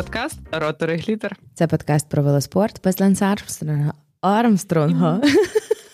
[0.00, 1.36] Подкаст Ротори Глітер.
[1.54, 3.94] Це подкаст про велоспорт без Ленса Армстронга.
[4.20, 5.20] Армстронга.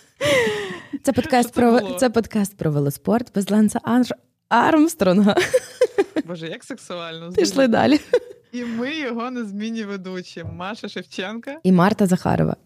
[1.02, 1.96] Це подкаст це про було?
[1.98, 3.80] це подкаст про велоспорт без Ленса
[4.48, 5.34] Армстронга.
[6.27, 7.32] Боже, як сексуально.
[7.32, 8.00] Пішли далі.
[8.53, 11.57] І ми його незмінні ведучі Маша Шевченка.
[11.62, 12.57] І Марта Захарова.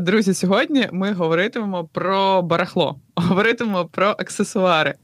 [0.00, 4.94] Друзі, сьогодні ми говоритимемо про барахло, говоритимемо про аксесуари.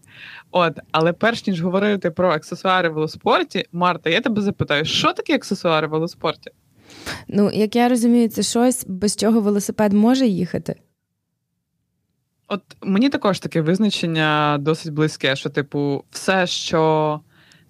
[0.50, 5.34] От, але перш ніж говорити про аксесуари в велоспорті, Марта, я тебе запитаю, що таке
[5.34, 6.50] аксесуари в велоспорті?
[7.28, 10.74] Ну, як я розумію, це щось, без чого велосипед може їхати.
[12.48, 17.20] От мені також таке визначення досить близьке, що, типу, все, що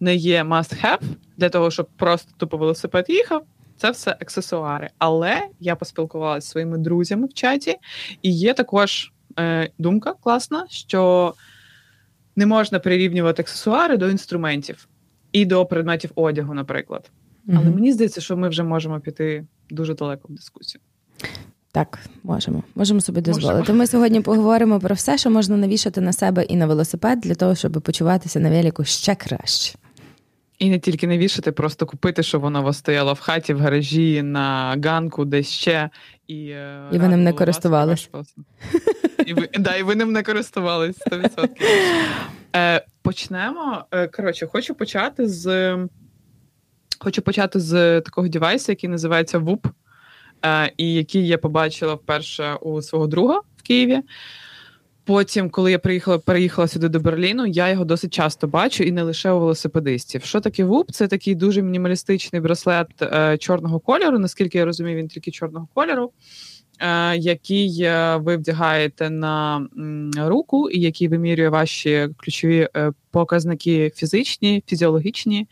[0.01, 1.03] не є must-have
[1.37, 3.43] для того, щоб просто тупо велосипед їхав,
[3.77, 4.91] це все аксесуари.
[4.99, 7.77] Але я поспілкувалася зі своїми друзями в чаті,
[8.23, 11.35] і є також е, думка класна, що
[12.39, 14.89] не можна прирівнювати аксесуари до інструментів
[15.33, 17.11] і до предметів одягу, наприклад.
[17.49, 20.81] Але мені здається, що ми вже можемо піти дуже далеко в дискусію.
[21.73, 22.63] Так, можемо.
[22.75, 23.35] Можемо собі Можемо.
[23.35, 23.73] дозволити.
[23.73, 27.55] Ми сьогодні поговоримо про все, що можна навішати на себе і на велосипед для того,
[27.55, 29.79] щоб почуватися на велику ще краще.
[30.59, 33.61] І не тільки не вішати, просто купити, щоб воно у вас стояло в хаті, в
[33.61, 35.91] гаражі, на ганку, десь ще.
[36.29, 38.11] І, е, І ви ним не користувались.
[39.27, 41.49] І ви, да, і ви ним не користувались 100%.
[42.57, 43.85] Е, почнемо.
[43.91, 45.77] Е, коротше, хочу почати з
[46.99, 49.71] хочу почати з такого девайсу, який називається WUP,
[50.45, 54.03] е, і який я побачила вперше у свого друга в Києві.
[55.09, 59.03] Потім, коли я приїхала, переїхала сюди до Берліну, я його досить часто бачу і не
[59.03, 60.25] лише у велосипедистів.
[60.25, 60.91] Що таке ВУП?
[60.91, 64.19] Це такий дуже мінімалістичний браслет е, чорного кольору.
[64.19, 66.13] Наскільки я розумію, він тільки чорного кольору,
[67.17, 69.67] який е, ви вдягаєте на
[70.17, 75.47] руку, і який вимірює ваші ключові е, показники фізичні, фізіологічні,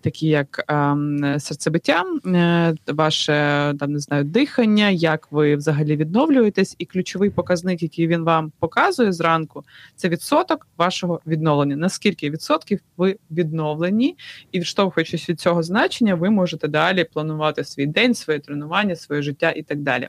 [0.00, 3.32] такі як ем, серцебиття, е, ваше
[3.80, 9.12] там не знаю, дихання, як ви взагалі відновлюєтесь, і ключовий показник, який він вам показує
[9.12, 9.64] зранку,
[9.96, 11.76] це відсоток вашого відновлення.
[11.76, 14.16] Наскільки відсотків ви відновлені,
[14.52, 19.50] і відштовхуючись від цього значення, ви можете далі планувати свій день, своє тренування, своє життя
[19.50, 20.08] і так далі.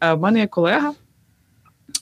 [0.00, 0.94] Е, В мене є колега.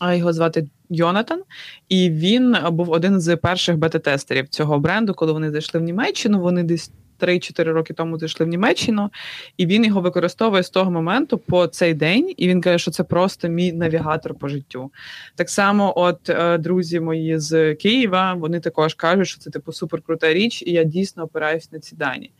[0.00, 1.42] А Його звати Йонатан,
[1.88, 6.40] і він був один з перших бета-тестерів цього бренду, коли вони зайшли в Німеччину.
[6.40, 9.10] Вони десь 3-4 роки тому зайшли в Німеччину,
[9.56, 12.34] і він його використовує з того моменту по цей день.
[12.36, 14.90] І він каже, що це просто мій навігатор по життю.
[15.34, 20.34] Так само, от е, друзі мої з Києва, вони також кажуть, що це типу суперкрута
[20.34, 22.30] річ, і я дійсно опираюсь на ці дані.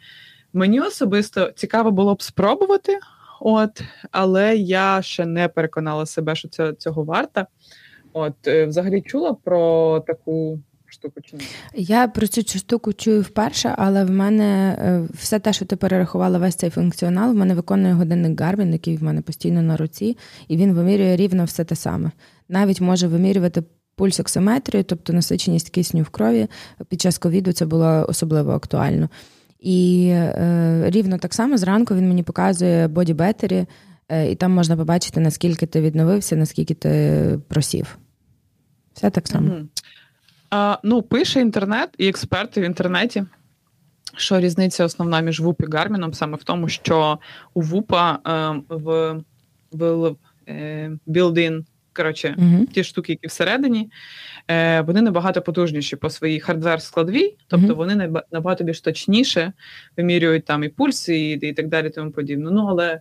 [0.53, 2.99] Мені особисто цікаво було б спробувати,
[3.41, 7.47] от, але я ще не переконала себе, що це цього варта.
[8.13, 11.43] От, е, взагалі чула про таку штуку чи ні?
[11.75, 16.39] Я про цю штуку чую вперше, але в мене е, все те, що ти перерахувала,
[16.39, 20.17] весь цей функціонал, в мене виконує годинник Garmin, який в мене постійно на руці,
[20.49, 22.11] і він вимірює рівно все те саме.
[22.49, 23.63] Навіть може вимірювати
[23.97, 26.47] пульсоксиметрію, тобто насиченість кисню в крові.
[26.89, 29.09] Під час ковіду це було особливо актуально.
[29.61, 33.67] І е, рівно так само зранку він мені показує боді бетері,
[34.09, 37.99] е, і там можна побачити, наскільки ти відновився, наскільки ти просів.
[38.95, 39.47] Все так само.
[39.47, 39.69] Мгм.
[40.51, 43.25] А, ну, пише інтернет і експерти в інтернеті,
[44.17, 47.19] що різниця основна між ВУП і Гарміном саме в тому, що
[47.55, 49.15] у ВУПа е, в,
[49.73, 50.17] в
[50.49, 51.65] е, built-in,
[51.97, 52.67] коротше, Угу.
[52.67, 53.91] ті штуки, які всередині,
[54.51, 57.77] е, вони набагато потужніші по своїй хардвер-складовій, тобто Мгм.
[57.77, 59.53] вони наба- набагато більш точніше
[59.97, 62.51] вимірюють там і пульс, і, і так далі, тому подібне.
[62.51, 63.01] Ну, але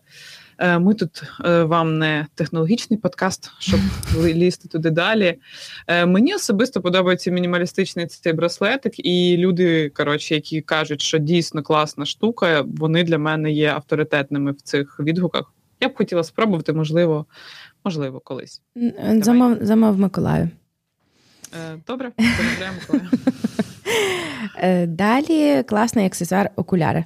[0.58, 3.80] е, ми тут е, вам не технологічний подкаст, щоб
[4.26, 5.36] лізти туди далі.
[5.88, 12.06] Е, мені особисто подобається мінімалістичний цей браслетик, і люди, коротше, які кажуть, що дійсно класна
[12.06, 15.52] штука, вони для мене є авторитетними в цих відгуках.
[15.82, 17.26] Я б хотіла спробувати, можливо,
[17.86, 18.62] можливо, колись.
[19.22, 20.50] Замов, замов Миколаю.
[21.54, 23.10] Е, Добре, замовляємо Миколая.
[24.58, 27.04] Е, Далі класний аксесуар окуляри.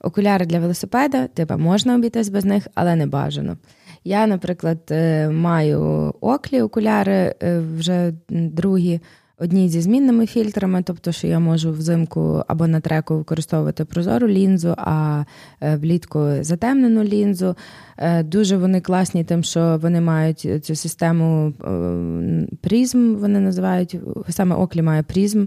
[0.00, 3.56] Окуляри для велосипеда, типа можна обійтись без них, але не бажано.
[4.04, 7.34] Я, наприклад, е, маю оклі окуляри
[7.76, 9.00] вже другі,
[9.38, 14.74] одні зі змінними фільтрами, тобто, що я можу взимку або на треку використовувати прозору лінзу,
[14.78, 15.24] а
[15.60, 17.56] е, влітку затемнену лінзу.
[17.98, 23.96] Е, Дуже вони класні, тим, що вони мають цю систему е, призм, вони називають
[24.28, 25.46] саме оклі має призм.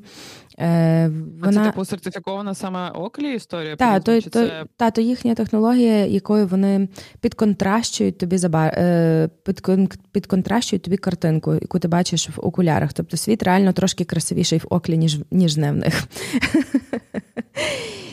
[0.60, 1.12] Е,
[1.44, 3.76] А Це типу сертифікована саме оклі історія?
[3.76, 4.66] та, то, то, це...
[4.78, 6.88] та, то їхня технологія, якою вони
[7.22, 8.68] підконтращують тобі заба...
[8.68, 9.90] е, підкон...
[10.12, 12.94] підконтращують тобі картинку, яку ти бачиш в окулярах.
[12.94, 16.04] Тобто світ реально трошки красивіший в оклі, ніж, ніж не в них.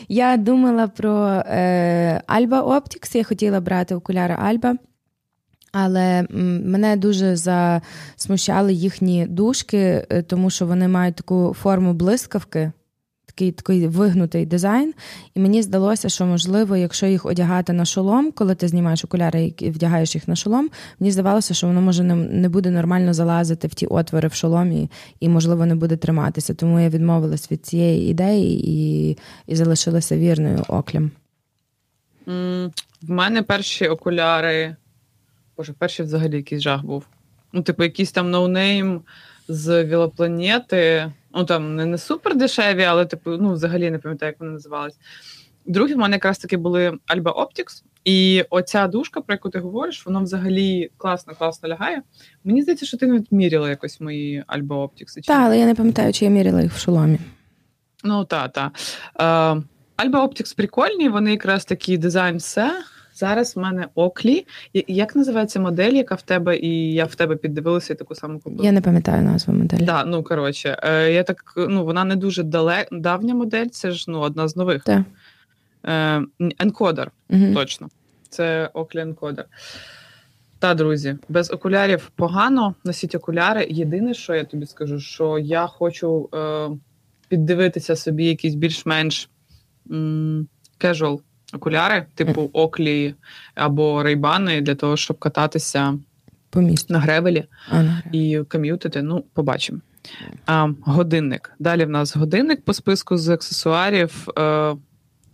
[0.07, 4.75] Я думала про е, Alba Optics, я хотіла брати окуляри Альба.
[5.77, 6.25] Але
[6.65, 12.71] мене дуже засмущали їхні дужки, е, тому що вони мають таку форму блискавки
[13.25, 14.93] такий такий вигнутий дизайн.
[15.35, 19.69] І мені здалося, що можливо, якщо їх одягати на шолом, коли ти знімаєш окуляри і
[19.69, 20.69] вдягаєш їх на шолом,
[20.99, 24.89] мені здавалося, що воно може не, буде нормально залазити в ті отвори в шоломі
[25.19, 26.53] і, можливо, не буде триматися.
[26.53, 29.17] Тому я відмовилась від цієї ідеї і
[29.47, 31.11] і залишилася вірною оклям.
[33.01, 34.75] В мене перші окуляри.
[35.57, 37.07] Боже, перший взагалі якийсь жах був.
[37.53, 39.01] Ну, типу, якийсь там no name
[39.47, 41.11] з Велопланети.
[41.33, 44.95] Ну там не не супер дешеві, але типу, ну взагалі не пам'ятаю, як вони називались.
[45.65, 50.05] Другі в мене якраз таки були Alba Optics, і оця дужка, про яку ти говориш,
[50.05, 52.01] воно взагалі класно, класно лягає.
[52.43, 55.25] Мені здається, що ти навіть міряла якось мої Alba Optics.
[55.27, 57.19] Так, але я не пам'ятаю, чи я міряла їх в шоломі.
[58.03, 58.71] Ну, так, так.
[59.97, 62.83] Alba Optics прикольні, вони якраз такі дизайн все.
[63.15, 64.45] Зараз в мене оклі.
[64.87, 68.65] Як називається модель, яка в тебе, і я в тебе піддивилася і таку саму купила?
[68.65, 69.83] Я не пам'ятаю назву моделі.
[69.83, 74.05] Да, ну коротше, е, я так ну вона не дуже далек, давня модель, це ж
[74.07, 74.83] ну одна з нових.
[74.83, 75.01] Так.
[76.59, 77.53] Енкодер, угу.
[77.53, 77.89] точно.
[78.29, 79.45] Це оклі енкодер.
[80.59, 83.67] Та, друзі, без окулярів погано носіть окуляри.
[83.69, 86.69] Єдине, що я тобі скажу, що я хочу е,
[87.29, 89.29] піддивитися собі якісь більш-менш
[89.91, 90.47] м-
[90.79, 91.19] casual
[91.55, 93.15] окуляри, типу оклі
[93.55, 95.99] або рейбани, для того, щоб кататися
[96.49, 99.01] по місту на гревелі а, на і ком'ютити.
[99.01, 99.79] Ну, побачимо.
[100.45, 101.51] А, Годинник.
[101.59, 104.27] Далі в нас годинник по списку з аксесуарів.
[104.37, 104.75] Е,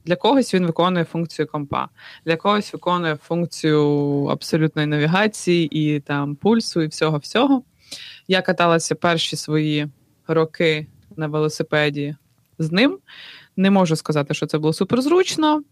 [0.05, 1.89] для когось він виконує функцію компа,
[2.25, 7.63] для когось виконує функцію абсолютної навігації і там пульсу, і всього-всього.
[8.27, 9.87] Я каталася перші свої
[10.27, 12.15] роки на велосипеді
[12.59, 12.97] з ним.
[13.57, 15.63] Не можу сказати, що це було суперзручно.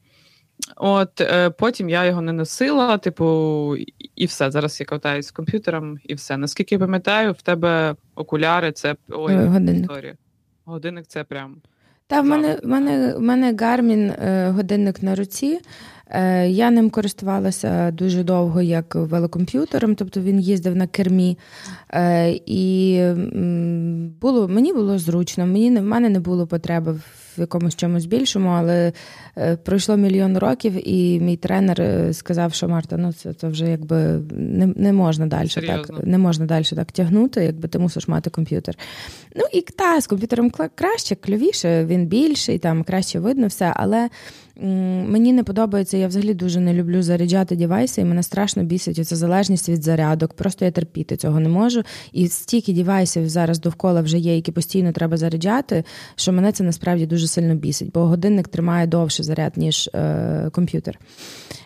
[0.75, 3.75] От е, потім я його не носила, типу,
[4.15, 4.51] і все.
[4.51, 6.37] Зараз я катаюсь з комп'ютером, і все.
[6.37, 9.91] Наскільки я пам'ятаю, в тебе окуляри це ой, е, годинник.
[10.65, 11.61] Годинник це прям.
[12.07, 15.59] Та в мене в мене, в мене Гармін е, годинник на руці.
[16.09, 21.37] Е, Я ним користувалася дуже довго як велокомп'ютером, тобто він їздив на кермі.
[21.93, 23.01] Е, І
[24.21, 28.49] було, мені було зручно, мені в мене не було потреби в в якомусь чомусь більшому,
[28.49, 28.93] але
[29.37, 33.69] е, пройшло мільйон років, і мій тренер е, сказав, що Марта, ну це це вже
[33.69, 33.95] якби
[34.31, 38.75] не не можна далі так не можна далі так тягнути, якби ти мусиш мати комп'ютер.
[39.35, 44.09] Ну і та, з комп'ютером краще, кльовіше, він більший, там краще видно все, але.
[44.61, 49.15] Мені не подобається, я взагалі дуже не люблю заряджати дівайси, і мене страшно бісить оця
[49.15, 50.33] залежність від зарядок.
[50.33, 51.83] Просто я терпіти цього не можу.
[52.11, 55.83] І стільки дівайсів зараз довкола вже є, які постійно треба заряджати,
[56.15, 60.99] що мене це насправді дуже сильно бісить, бо годинник тримає довше заряд, ніж е, комп'ютер.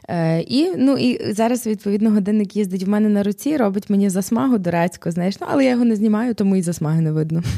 [0.10, 4.58] Е, І ну, і зараз, відповідно, годинник їздить в мене на руці, робить мені засмагу
[4.58, 7.44] дурацьку, знаєш, ну, але я його не знімаю, тому і засмаги не видно.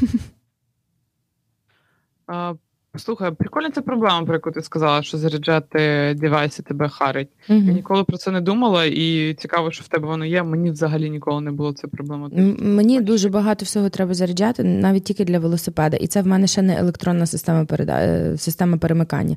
[2.98, 7.28] Слухай, прикольна ця проблема, про яку ти сказала, що заряджати девайси тебе харить.
[7.48, 7.64] Mm-hmm.
[7.64, 10.42] Я ніколи про це не думала, і цікаво, що в тебе воно є.
[10.42, 12.30] Мені взагалі ніколи не було це проблема.
[12.58, 15.96] Мені дуже багато всього треба заряджати, навіть тільки для велосипеда.
[15.96, 18.00] І це в мене ще не електронна система переда...
[18.00, 19.36] Е, система перемикання.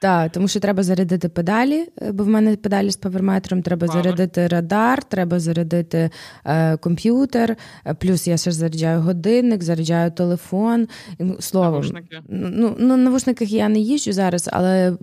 [0.00, 4.02] Так, тому що треба зарядити педалі, е, бо в мене педалі з паверметром, треба Павер.
[4.02, 6.10] зарядити радар, треба зарядити
[6.44, 10.88] е, комп'ютер, е, плюс я ще заряджаю годинник, заряджаю телефон.
[11.18, 12.20] Ну, словом, навушники.
[12.28, 14.96] Ну, ну, навушниках я не їжджу зараз, але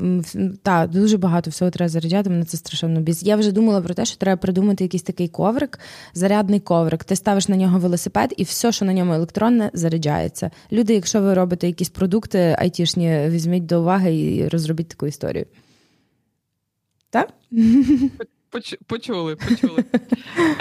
[0.64, 3.24] та, дуже багато всього треба заряджати, мене це страшенно біз.
[3.24, 5.80] Я вже думала про те, що треба придумати якийсь такий коврик,
[6.14, 7.04] зарядний коврик.
[7.04, 10.52] Ти ставиш на нього велосипед, і все, що на ньому електронне, заряджається.
[10.72, 15.46] Люди, якщо ви робите якісь продукти айтішні, візьміть до уваги і розробіть любить таку історію.
[17.10, 17.30] Так?
[18.88, 19.86] Почули, почули.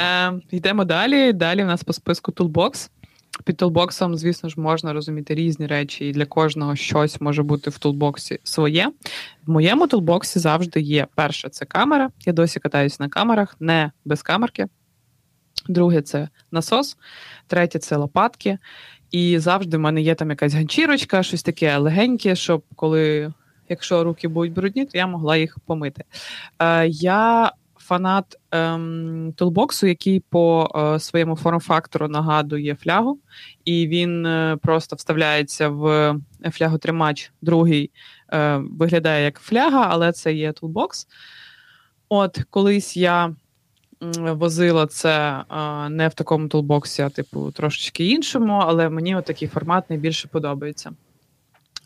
[0.00, 1.32] Е, Йдемо далі.
[1.32, 2.90] Далі в нас по списку Toolbox.
[3.44, 7.78] Під тулбоксом, звісно ж, можна розуміти різні речі, і для кожного щось може бути в
[7.78, 8.92] тулбоксі своє.
[9.46, 12.10] В моєму тулбоксі завжди є перше це камера.
[12.26, 14.66] Я досі катаюся на камерах, не без камерки.
[15.68, 16.96] Друге це насос,
[17.46, 18.58] третє це лопатки.
[19.10, 23.32] І завжди в мене є там якась ганчірочка, щось таке легеньке, щоб коли
[23.68, 26.04] якщо руки будуть брудні, то я могла їх помити.
[26.58, 27.52] Е, Я
[27.84, 33.18] фанат ем, тулбоксу, який по е, своєму форм-фактору нагадує флягу,
[33.64, 36.14] і він е, просто вставляється в
[36.52, 37.32] фляготримач.
[37.42, 37.90] Другий
[38.32, 41.06] е, виглядає як фляга, але це є тулбокс.
[42.08, 43.34] От колись я.
[44.18, 49.90] Возила це а, не в такому тулбоксі, а типу трошечки іншому, але мені отакий формат
[49.90, 50.92] найбільше подобається.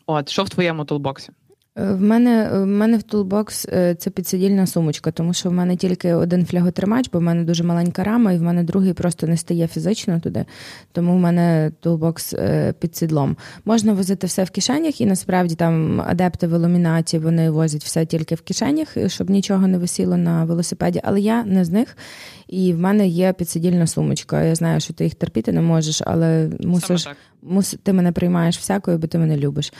[0.05, 1.31] От, що в твоєму толбоксі?
[1.77, 5.75] Е, в мене в мене в тулбокс е, це підсидільна сумочка, тому що в мене
[5.75, 9.37] тільки один фляготримач, бо в мене дуже маленька рама, і в мене другий просто не
[9.37, 10.45] стає фізично туди.
[10.91, 13.37] Тому в мене тулбокс е, під сідлом.
[13.65, 18.35] Можна возити все в кишенях, і насправді там адепти в ілюмінаті вони возять все тільки
[18.35, 21.01] в кишенях, щоб нічого не висіло на велосипеді.
[21.03, 21.97] Але я не з них.
[22.49, 24.43] І в мене є підсидільна сумочка.
[24.43, 27.07] Я знаю, що ти їх терпіти не можеш, але мусиш мус,
[27.83, 29.73] ти мене приймаєш всякою, бо ти мене любиш.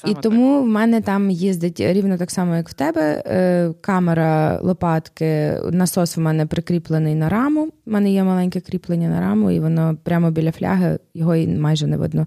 [0.00, 0.64] Саме і тому так.
[0.64, 3.22] в мене там їздить рівно так само, як в тебе.
[3.26, 7.68] Е, камера лопатки, насос в мене прикріплений на раму.
[7.86, 11.96] У мене є маленьке кріплення на раму, і воно прямо біля фляги, його майже не
[11.96, 12.26] видно.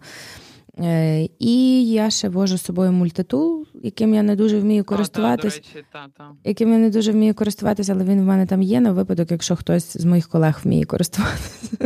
[0.79, 5.61] Е, і я ще вожу з собою мультитул, яким я не дуже вмію користуватись.
[6.43, 9.55] Яким я не дуже вмію користуватися, але він в мене там є на випадок, якщо
[9.55, 11.77] хтось з моїх колег вміє користуватися.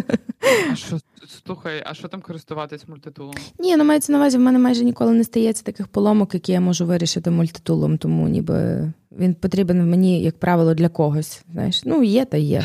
[0.72, 1.00] А що
[1.46, 3.36] слухай, а що там користуватись мультитулом?
[3.60, 6.62] Ні, ну мається на увазі, в мене майже ніколи не стається таких поломок, які я
[6.62, 11.44] можу вирішити мультитулом, тому ніби він потрібен мені, як правило, для когось.
[11.52, 12.64] Знаєш, ну є та є.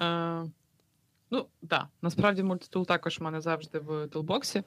[1.72, 4.62] Так, насправді мультитул також в мене завжди в тулбоксі.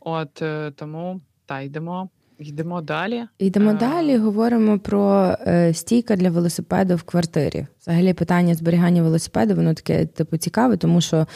[0.00, 2.08] От е, тому та йдемо.
[2.38, 3.24] Йдемо далі.
[3.38, 3.74] Йдемо а...
[3.74, 4.16] Е, далі.
[4.16, 7.66] Говоримо про е, стійка для велосипеду в квартирі.
[7.80, 11.26] Взагалі, питання зберігання велосипеду, воно таке типу цікаве, тому що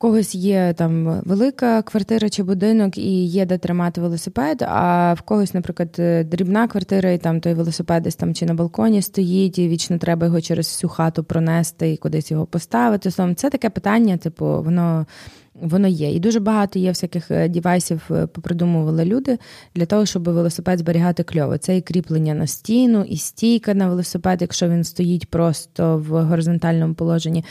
[0.00, 4.62] когось є там велика квартира чи будинок, і є де тримати велосипед.
[4.62, 8.54] А в когось, наприклад, е, дрібна квартира, і там той велосипед десь там чи на
[8.54, 13.10] балконі стоїть, і вічно треба його через всю хату пронести і кудись його поставити.
[13.10, 15.06] Словом, це таке питання, типу, воно.
[15.54, 16.14] Воно є.
[16.14, 19.38] І дуже багато є всяких е, дівайсів, е, попридумували люди
[19.74, 21.58] для того, щоб велосипед зберігати кльово.
[21.58, 26.94] Це і кріплення на стіну, і стійка на велосипед, якщо він стоїть просто в горизонтальному
[26.94, 27.44] положенні.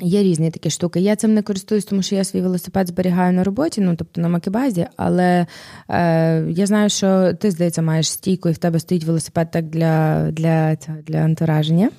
[0.00, 1.00] Є різні такі штуки.
[1.00, 4.28] Я цим не користуюсь, тому що я свій велосипед зберігаю на роботі, ну тобто на
[4.28, 5.46] макебазі, але
[5.88, 10.26] е, я знаю, що ти, здається, маєш стійку, і в тебе стоїть велосипед так для
[10.30, 10.76] для,
[11.06, 11.90] для антураження.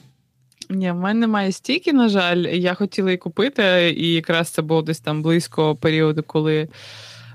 [0.70, 2.38] Ні, в мене немає стійки, на жаль.
[2.38, 6.68] Я хотіла її купити, і якраз це було десь там близько періоду, коли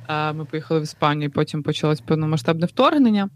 [0.09, 3.29] е, ми поїхали в Іспанію, і потім почалось повномасштабне вторгнення.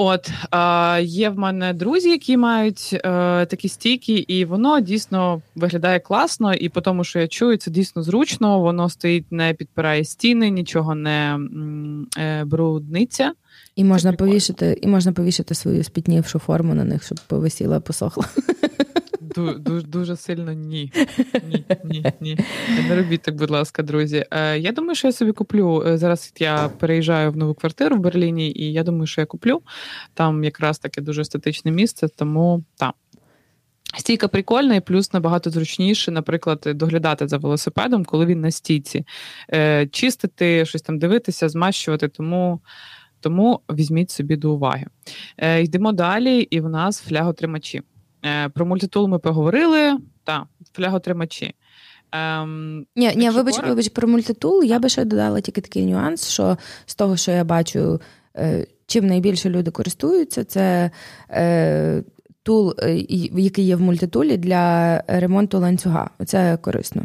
[0.00, 3.00] От е, є в мене друзі, які мають е,
[3.46, 6.54] такі стійки, і воно дійсно виглядає класно.
[6.54, 8.60] І по тому, що я чую, це дійсно зручно.
[8.60, 11.38] Воно стоїть, не підпирає стіни, нічого не
[12.18, 13.32] е, брудниться.
[13.76, 18.24] І можна повішати, і можна повішати свою спітнівшу форму на них, щоб повисіла, посохла.
[19.34, 20.92] Дуже дуже сильно ні.
[21.48, 22.38] Ні, ні, ні.
[22.88, 24.24] Не робіть так, будь ласка, друзі.
[24.30, 25.84] Е, Я думаю, що я собі куплю.
[25.86, 29.62] Е, зараз я переїжджаю в нову квартиру в Берліні, і я думаю, що я куплю.
[30.14, 32.94] Там якраз таке дуже естетичне місце, тому так.
[33.96, 39.04] Стійка прикольна і плюс набагато зручніше, наприклад, доглядати за велосипедом, коли він на стійці.
[39.54, 42.08] Е, Чистити, щось там дивитися, змащувати.
[42.08, 42.60] Тому
[43.20, 44.86] тому візьміть собі до уваги.
[45.38, 47.82] Е, Йдемо далі, і в нас фляготримачі.
[48.24, 49.98] Е, про мультитул ми поговорили.
[50.24, 51.54] Так, фляготримачі.
[52.12, 54.62] Ем, Ні, ні, вибач, вибач, про мультитул.
[54.62, 58.00] Я би ще додала тільки такий нюанс, що з того, що я бачу,
[58.36, 60.90] е, чим найбільше люди користуються, це
[61.30, 62.02] е,
[62.42, 62.96] тул, е,
[63.40, 66.10] який є в мультитулі для ремонту ланцюга.
[66.26, 67.02] Це корисно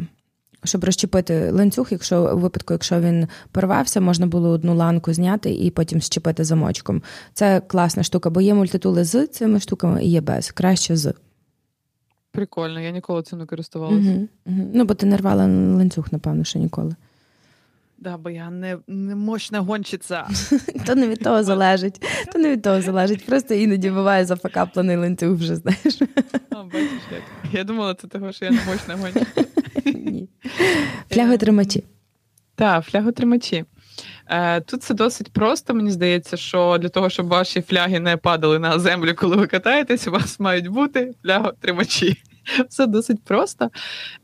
[0.64, 5.70] щоб розчепити ланцюг, якщо у випадку, якщо він порвався, можна було одну ланку зняти і
[5.70, 7.02] потім щепити замочком.
[7.32, 10.50] Це класна штука, бо є мультитули з цими штуками і є без.
[10.50, 11.14] Краще з.
[12.30, 14.10] Прикольно, я ніколи цим не користувалася.
[14.10, 14.70] Угу, угу.
[14.74, 16.94] Ну, бо ти не рвала ланцюг, напевно, що ніколи.
[17.98, 20.28] Да, бо я не не мощна гонщиця.
[20.86, 22.02] То не від того залежить.
[22.32, 23.26] То не від того залежить.
[23.26, 26.02] Просто іноді буває зафакаплений ланцюг вже, знаєш.
[26.50, 27.22] А, бачиш, як.
[27.52, 29.44] Я думала, це того, що я не мощна гонщиця.
[29.84, 30.28] Ні.
[31.10, 31.84] Фляготримачі.
[32.54, 33.64] Так, фляготримачі.
[34.28, 38.58] Е, тут це досить просто, мені здається, що для того, щоб ваші фляги не падали
[38.58, 42.16] на землю, коли ви катаєтесь, у вас мають бути фляготримачі.
[42.68, 43.70] Все досить просто.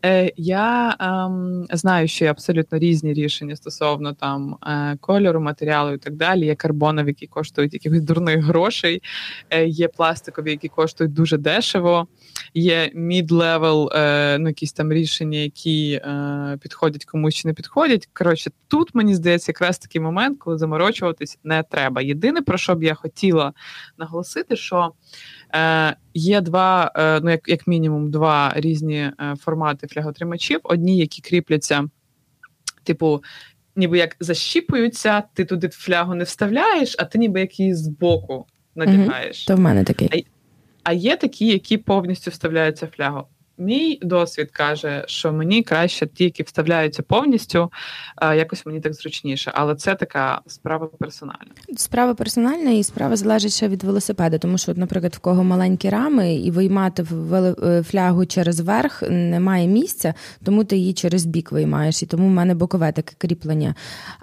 [0.05, 5.99] Е, Я ем, знаю, що є абсолютно різні рішення стосовно там е, кольору, матеріалу і
[5.99, 6.47] так далі.
[6.47, 9.03] Є карбонові, які коштують якихось дурних грошей,
[9.51, 12.07] е, є пластикові, які коштують дуже дешево.
[12.55, 18.09] Є mid-level, е, ну якісь там рішення, які е, підходять комусь чи не підходять.
[18.13, 22.03] Коротше, тут мені здається, якраз такий момент, коли заморочуватись не треба.
[22.03, 23.53] Єдине про що б я хотіла
[23.99, 24.93] наголосити, що
[25.55, 30.61] Е, Є два, е, ну як як мінімум, два різні е, формати фляготримачів.
[30.63, 31.85] Одні, які кріпляться,
[32.83, 33.23] типу,
[33.77, 39.39] ніби як защіпуються, ти туди флягу не вставляєш, а ти ніби як її збоку надягаєш.
[39.49, 40.27] Угу, То в мене такий.
[40.91, 43.25] А, є такі, які повністю вставляються в флягу.
[43.61, 47.73] Мій досвід каже, що мені краще ті, які вставляються повністю,
[48.23, 49.53] е, якось мені так зручніше.
[49.55, 51.51] Але це така справа персональна.
[51.77, 56.35] Справа персональна і справа залежить ще від велосипеда, тому що, наприклад, в кого маленькі рами,
[56.35, 60.15] і виймати е, флягу через верх немає місця,
[60.45, 62.03] тому ти її через бік виймаєш.
[62.03, 63.75] І тому в мене бокове таке кріплення.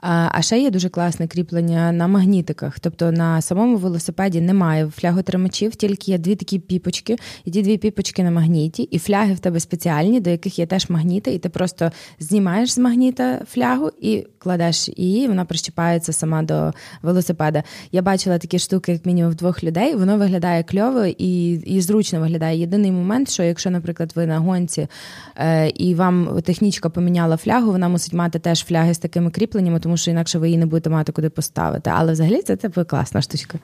[0.02, 2.80] А ще є дуже класне кріплення на магнітиках.
[2.80, 7.16] Тобто на самому велосипеді немає фляготримачів, тільки є дві такі піпочки,
[7.46, 10.90] і ті дві піпочки на магніті, і фляги в тебе спеціальні, до яких є теж
[10.90, 16.74] магніти, і ти просто знімаєш з магніта флягу і кладеш її, вона прищіпається сама до
[17.02, 17.64] велосипеда.
[17.92, 19.96] Я бачила такі штуки, як мінімум в двох людей.
[19.96, 22.60] Воно виглядає кльово і і зручно виглядає.
[22.60, 24.88] Єдиний момент, що якщо, наприклад, ви на гонці
[25.36, 29.98] е, і вам технічка поміняла флягу, вона мусить мати теж фляги з такими кріпленнями, тому
[29.98, 31.92] що інакше ви її не будете мати куди поставити.
[31.94, 33.60] Але взагалі це типу класна штучка.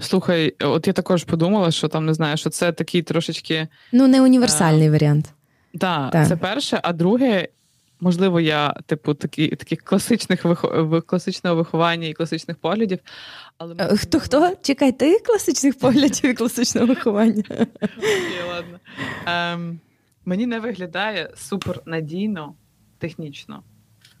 [0.00, 3.68] Слухай, от я також подумала, що там не знаю, що це такий трошечки.
[3.92, 5.32] Ну, не універсальний а, варіант.
[5.74, 6.80] Да, так, це перше.
[6.82, 7.48] А друге,
[8.00, 10.64] можливо, я, типу, такі, таких класичних вих...
[11.06, 12.98] класичного виховання і класичних поглядів.
[13.58, 14.52] Але е, Хто хто?
[14.62, 17.44] Чекай, ти класичних поглядів і класичного виховання.
[17.50, 18.78] Окей, ладно.
[19.26, 19.80] Ем,
[20.24, 22.54] Мені не виглядає супер надійно,
[22.98, 23.62] технічно,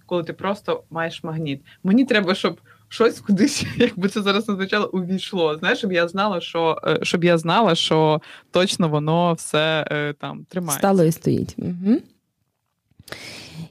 [0.06, 1.62] коли ти просто маєш магніт.
[1.84, 2.60] Мені треба, щоб
[2.90, 5.58] щось кудись, якби це зараз не звучало, увійшло.
[5.58, 8.20] Знаєш, щоб я знала, що е, щоб я знала, що
[8.50, 10.78] точно воно все е, там тримає.
[10.78, 11.54] Стало і стоїть.
[11.58, 11.96] Угу.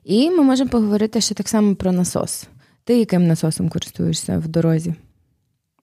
[0.03, 2.47] І ми можемо поговорити ще так само про насос.
[2.83, 4.95] Ти яким насосом користуєшся в дорозі?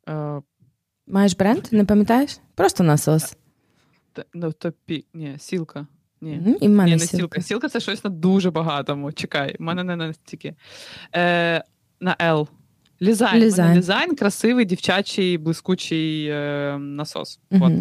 [0.07, 0.43] Uh,
[1.07, 2.39] Маєш бренд, не пам'ятаєш?
[2.55, 3.37] Просто насос.
[4.35, 5.05] Ну, то пі...
[5.15, 5.87] Ні, сілка.
[6.21, 7.17] Ні, mm і в мене Ні, не сілка.
[7.17, 7.41] сілка.
[7.41, 9.13] Сілка це щось на дуже багатому.
[9.13, 10.55] Чекай, в мене не настільки.
[11.15, 11.65] Е,
[12.01, 12.49] На L.
[13.03, 13.43] Лізайн.
[13.43, 13.79] Лізайн.
[13.79, 17.41] Лізайн красивий дівчачий блискучий е, насос.
[17.51, 17.65] Угу.
[17.65, 17.73] От.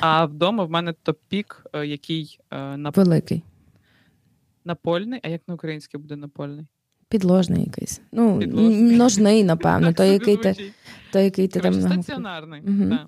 [0.00, 2.90] А вдома в мене топ-пік, е, який е, на...
[2.90, 3.42] великий.
[4.64, 6.66] Напольний, а як на українській буде напольний?
[7.08, 8.00] Підложний якийсь.
[8.12, 8.96] Ну, Підложний.
[8.96, 9.92] ножний, напевно.
[9.92, 10.56] той, який ти,
[11.12, 11.74] той, який ти там...
[11.74, 12.60] Стаціонарний.
[12.60, 12.90] Угу.
[12.90, 13.06] Так.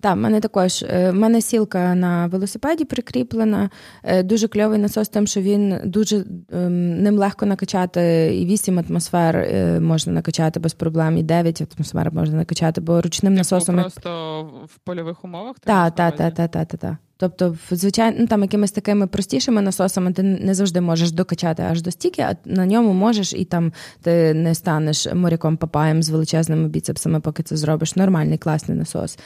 [0.00, 3.70] Так, в мене також е, в мене сілка на велосипеді прикріплена.
[4.02, 9.36] Е, дуже кльовий насос, тим, що він дуже ем, ним легко накачати і 8 атмосфер
[9.36, 13.76] е, можна накачати без проблем, і 9 атмосфер можна накачати, бо ручним типу насосом.
[13.76, 15.56] Просто в польових умовах?
[15.60, 16.96] Так, так, так, так, так, так.
[17.22, 21.90] Тобто, звичайно, ну, там якимись такими простішими насосами ти не завжди можеш докачати аж до
[21.90, 27.20] стільки, а на ньому можеш і там ти не станеш моряком папаєм з величезними біцепсами,
[27.20, 27.96] поки це зробиш.
[27.96, 29.18] Нормальний, класний насос.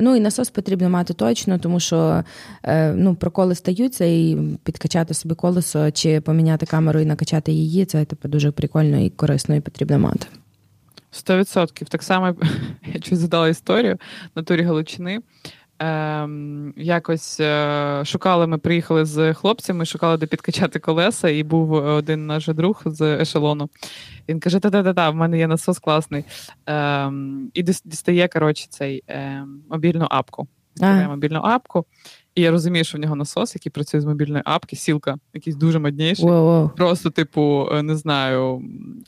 [0.00, 2.24] Ну і насос потрібно мати точно, тому що
[2.62, 7.84] е, ну, проколи стаються, і підкачати собі колесо чи поміняти камеру і накачати її.
[7.84, 10.26] Це типу, дуже прикольно і корисно, і потрібно мати.
[11.10, 11.88] Сто відсотків.
[11.88, 12.34] Так само
[12.94, 13.98] я чуть задала історію
[14.34, 15.20] на турі Галичини.
[15.82, 22.26] Ем, Якось е, шукали, ми приїхали з хлопцями, шукали де підкачати колеса, і був один
[22.26, 23.70] наш друг з ешелону.
[24.28, 26.24] Він каже: Та-та-та, в мене є насос класний.
[26.66, 30.46] Ем, І дістає коротше, цей е, мобільну апку.
[30.76, 31.84] Дістає мобільну апку.
[32.34, 35.78] І я розумію, що в нього насос, який працює з мобільної апки, сілка, якийсь дуже
[35.78, 36.26] модніший.
[36.26, 36.70] Wow.
[36.76, 38.62] Просто, типу, е, не знаю,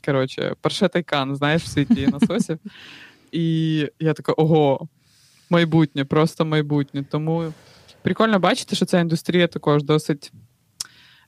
[0.05, 2.59] коротше, перше тайкан, знаєш, в світі насосів.
[3.31, 4.87] І я така, ого
[5.55, 7.05] майбутнє, просто майбутнє.
[7.11, 7.53] Тому
[8.01, 10.31] прикольно бачити, що ця індустрія також досить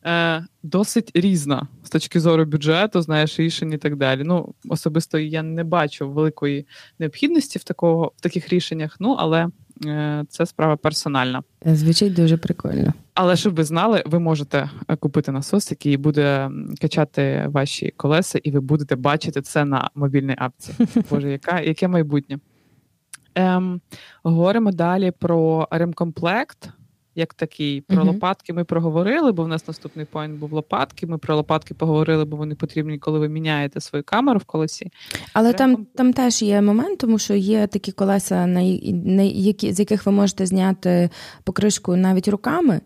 [0.05, 4.23] е, досить різна з точки зору бюджету, знаєш, рішень і так далі.
[4.23, 6.67] Ну, особисто я не бачу великої
[6.99, 9.47] необхідності в такого, в таких рішеннях, ну але
[9.85, 11.43] е, це справа персональна.
[11.65, 12.93] Звучить дуже прикольно.
[13.13, 18.51] Але щоб ви знали, ви можете е, купити насос, який буде качати ваші колеса, і
[18.51, 20.73] ви будете бачити це на мобільній апці.
[21.09, 22.39] Боже, яка яке майбутнє?
[23.37, 23.81] Ем,
[24.23, 26.69] Говоримо далі про ремкомплект.
[27.15, 28.05] Як такий, про uh-huh.
[28.05, 31.07] лопатки ми проговорили, бо в нас наступний поінт був лопатки.
[31.07, 34.91] Ми про лопатки поговорили, бо вони потрібні, коли ви міняєте свою камеру в колесі.
[35.33, 35.57] Але Рем...
[35.57, 38.61] там там теж є момент, тому що є такі колеса, на
[39.23, 41.09] які з яких ви можете зняти
[41.43, 42.81] покришку навіть руками.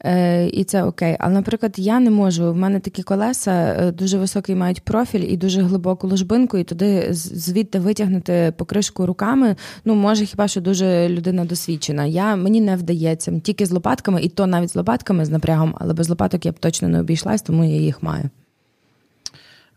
[0.00, 1.16] Е, і це окей.
[1.20, 2.52] Але, наприклад, я не можу.
[2.52, 7.08] В мене такі колеса е, дуже високий мають профіль і дуже глибоку ложбинку, і туди
[7.10, 9.56] звідти витягнути покришку руками.
[9.84, 12.04] Ну, може, хіба що дуже людина досвідчена.
[12.04, 15.94] Я Мені не вдається тільки з лопатками, і то навіть з лопатками з напрягом, але
[15.94, 18.30] без лопаток я б точно не обійшлась, тому я їх маю.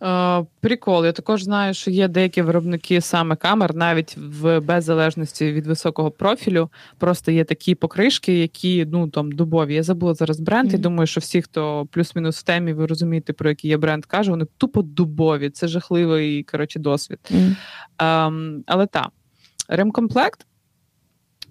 [0.04, 1.06] Е, прикол.
[1.06, 6.70] Я також знаю, що є деякі виробники саме камер, навіть в беззалежності від високого профілю.
[6.98, 9.74] Просто є такі покришки, які ну там дубові.
[9.76, 10.70] Я забула зараз бренд.
[10.70, 10.74] Mm-hmm.
[10.74, 14.32] Я думаю, що всі, хто плюс-мінус в темі, ви розумієте, про який є бренд, каже,
[14.32, 15.50] вони тупо дубові.
[15.50, 17.20] Це жахливий коротше, досвід.
[17.32, 17.56] Mm-hmm.
[18.28, 19.10] Ем, але так,
[19.68, 20.46] ремкомплект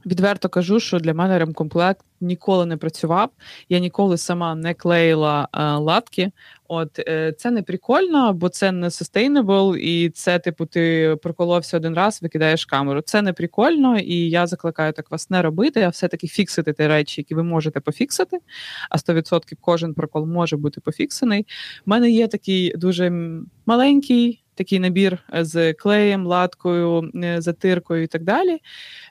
[0.06, 3.30] відверто кажу, що для мене ремкомплект ніколи не працював.
[3.68, 6.30] Я ніколи сама не клеїла е, латки.
[6.68, 11.94] От е, це не прикольно, бо це не sustainable, і це, типу, ти проколовся один
[11.94, 13.00] раз, викидаєш камеру.
[13.00, 17.20] Це не прикольно, і я закликаю так вас не робити, а все-таки фіксити ті речі,
[17.20, 18.38] які ви можете пофіксити.
[18.90, 21.46] А 100% кожен прокол може бути пофіксений.
[21.86, 23.12] У мене є такий дуже
[23.66, 28.58] маленький такий набір е, з клеєм, латкою, е, затиркою і так далі.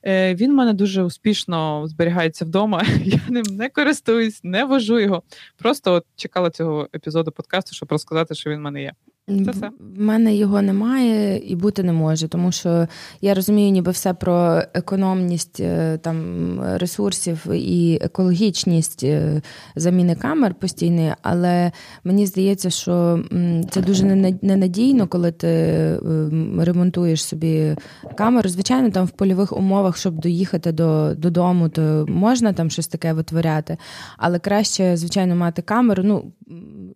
[0.03, 2.83] Е, він в мене дуже успішно зберігається вдома.
[3.03, 5.23] Я ним не користуюсь, не вожу його.
[5.57, 8.93] Просто от чекала цього епізоду подкасту, щоб розказати, що він в мене є.
[9.27, 9.69] Це все.
[9.79, 12.87] В мене його немає і бути не може, тому що
[13.21, 19.41] я розумію, ніби все про економність е, там ресурсів і екологічність е,
[19.75, 21.71] заміни камер постійної, але
[22.03, 23.23] мені здається, що
[23.69, 24.05] це дуже
[24.41, 25.99] ненадійно, коли ти е,
[26.59, 27.75] ремонтуєш собі
[28.15, 28.49] камеру.
[28.49, 33.77] Звичайно, там в польових умовах, щоб доїхати до, додому, то можна там щось таке витворяти,
[34.17, 36.03] але краще, звичайно, мати камеру.
[36.05, 36.31] Ну,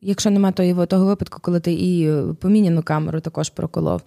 [0.02, 4.01] якщо немає того, того випадку, коли ти і поміняну камеру також проколов.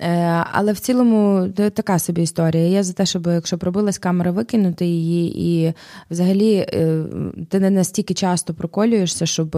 [0.00, 2.68] Е, але в цілому така собі історія.
[2.68, 5.74] Я за те, щоб якщо пробилась камера, викинути її, і
[6.10, 7.04] взагалі е,
[7.48, 9.56] ти не настільки часто проколюєшся, щоб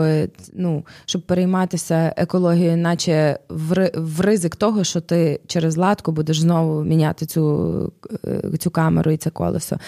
[0.55, 7.27] ну, щоб перейматися екологією, наче в ризик того, що ти через латку будеш знову міняти
[7.27, 7.93] цю,
[8.25, 9.79] е, цю камеру і це колесо.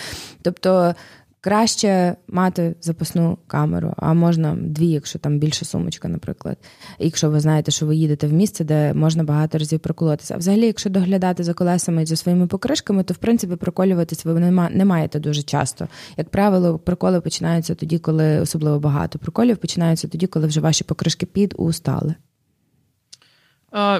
[0.42, 0.94] Тобто.
[1.44, 6.56] Краще мати запасну камеру, а можна дві, якщо там більша сумочка, наприклад.
[6.98, 10.34] Якщо ви знаєте, що ви їдете в місце, де можна багато разів проколотися.
[10.34, 14.40] А взагалі, якщо доглядати за колесами і за своїми покришками, то в принципі проколюватись ви
[14.70, 15.88] не маєте дуже часто.
[16.16, 21.26] Як правило, проколи починаються тоді, коли особливо багато проколів починаються тоді, коли вже ваші покришки
[21.26, 22.14] підустали.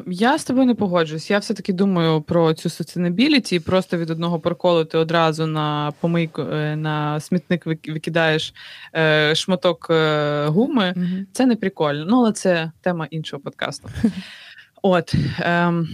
[0.06, 1.30] Я з тобою не погоджуюсь.
[1.30, 6.76] Я все-таки думаю про цю sustainability, просто від одного проколу ти одразу на помийку е,
[6.76, 8.54] на смітник викидаєш
[8.96, 10.94] е, шматок е, гуми.
[10.96, 12.04] mm Це не прикольно.
[12.08, 13.88] Ну, але це тема іншого подкасту.
[14.82, 15.88] От ем,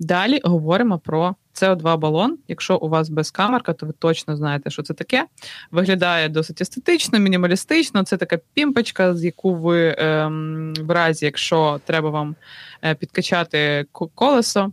[0.00, 2.38] далі говоримо про co 2 балон.
[2.48, 5.26] Якщо у вас без камерка, то ви точно знаєте, що це таке.
[5.70, 8.02] Виглядає досить естетично, мінімалістично.
[8.02, 12.36] Це така пімпочка, з яку ви ем, в разі, якщо треба вам
[12.84, 14.72] е, підкачати колесо.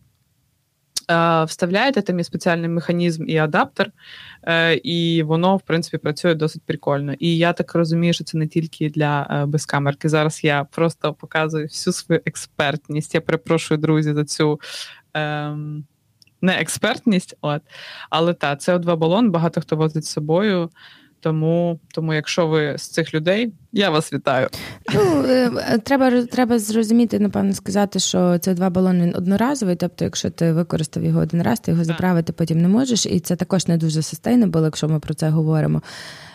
[1.11, 3.91] Е, вставляєте там є спеціальний механізм і адаптер,
[4.43, 7.13] е, і воно, в принципі, працює досить прикольно.
[7.19, 10.09] І я так розумію, що це не тільки для безкамерки.
[10.09, 13.15] Зараз я просто показую всю свою експертність.
[13.15, 14.59] Я перепрошую, друзі, за цю
[15.13, 15.85] ем,
[16.41, 17.61] не експертність, от.
[18.09, 20.69] але та, це два балон, багато хто возить з собою.
[21.21, 24.47] Тому, тому, якщо ви з цих людей, я вас вітаю.
[24.93, 29.75] Ну е, треба треба зрозуміти, напевно, сказати, що це два балони він одноразовий.
[29.75, 33.35] Тобто, якщо ти використав його один раз, ти його заправити потім не можеш, і це
[33.35, 35.81] також не дуже sustainable, якщо ми про це говоримо.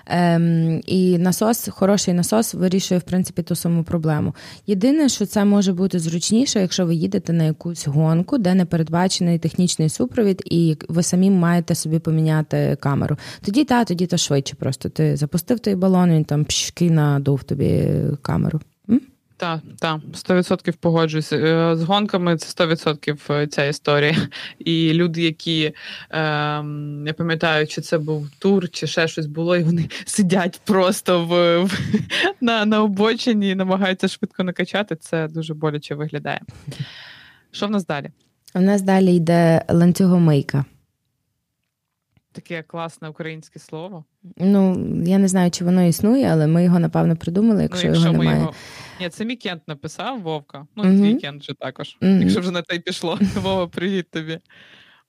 [0.07, 4.35] Ем, І насос, хороший насос вирішує в принципі ту саму проблему.
[4.67, 9.39] Єдине, що це може бути зручніше, якщо ви їдете на якусь гонку, де не передбачений
[9.39, 13.17] технічний супровід, і ви самі маєте собі поміняти камеру.
[13.41, 14.57] Тоді та, тоді то швидше.
[14.57, 17.89] Просто ти запустив той балон, він там пшки надув тобі
[18.23, 18.61] камеру.
[19.39, 21.37] Так, так, 100% погоджуюся.
[21.37, 24.17] Е, з гонками це 100% е, ця історія.
[24.59, 25.75] І люди, які е,
[27.07, 31.63] я пам'ятаю, чи це був тур, чи ще щось було, і вони сидять просто в,
[31.65, 31.79] в
[32.41, 34.97] на на обочині і намагаються швидко накачати.
[34.97, 36.41] Це дуже боляче виглядає.
[37.51, 38.11] Що в нас далі?
[38.55, 40.65] У нас далі йде ланцюгомийка.
[42.33, 44.05] Таке класне українське слово.
[44.37, 48.09] Ну, я не знаю, чи воно існує, але ми його, напевно, придумали, якщо, ну, якщо
[48.09, 48.41] його немає.
[48.41, 48.55] Його...
[49.01, 50.67] Ні, це мій кент написав Вовка.
[50.77, 50.99] Ну, mm-hmm.
[50.99, 51.97] твій кент же також.
[52.01, 52.21] Mm-hmm.
[52.21, 53.19] Якщо вже на те й пішло.
[53.35, 54.39] Вова, привіт тобі.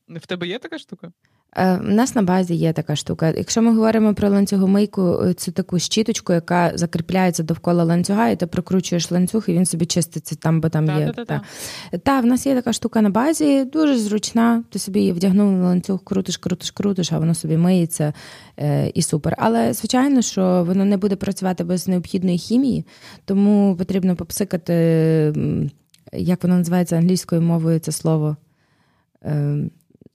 [0.07, 1.11] В тебе є така штука?
[1.55, 3.33] У е, нас на базі є така штука.
[3.37, 9.11] Якщо ми говоримо про ланцюгомийку, це таку щіточку, яка закріпляється довкола ланцюга, і ти прокручуєш
[9.11, 11.11] ланцюг, і він собі чиститься там, бо там та, є.
[11.11, 11.41] Та, та,
[12.03, 14.63] та, в нас є така штука на базі, дуже зручна.
[14.69, 18.13] Ти собі її вдягнув на ланцюг, крутиш, крутиш, крутиш, а воно собі миється
[18.59, 19.35] е, і супер.
[19.37, 22.85] Але звичайно, що воно не буде працювати без необхідної хімії,
[23.25, 24.73] тому потрібно попсикати,
[26.13, 28.37] як воно називається англійською мовою це слово.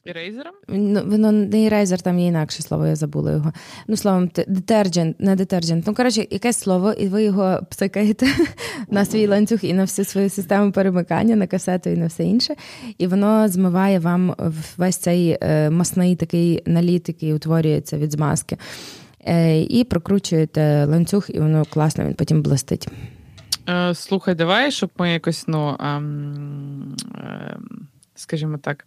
[0.04, 0.54] Ерейзером?
[0.68, 3.52] Ну, воно не ерейзер, там є інакше слово, я забула його.
[3.88, 5.86] Ну, словом, детержент, не детержент.
[5.86, 8.26] Ну, коротше, якесь слово, і ви його псикаєте
[8.90, 12.54] на свій ланцюг і на всю свою систему перемикання, на касету і на все інше.
[12.98, 14.34] І воно змиває вам
[14.76, 18.56] весь цей е, масний такий наліт, який утворюється від змазки.
[19.24, 22.88] Е, і прокручуєте ланцюг, і воно класно, він потім блистить.
[23.68, 25.76] Е, слухай, давай, щоб ми якось ну.
[25.80, 27.88] Ем, ем
[28.22, 28.86] скажімо так,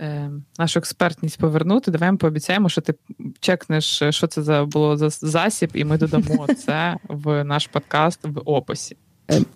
[0.00, 2.94] е, нашу експертність повернути, давай ми пообіцяємо, що ти
[3.40, 8.40] чекнеш, що це за було за засіб, і ми додамо це в наш подкаст в
[8.44, 8.96] описі.